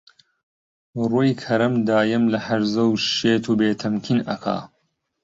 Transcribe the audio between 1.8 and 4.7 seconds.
دایم لە هەرزە و شێت و بێ تەمکین ئەکا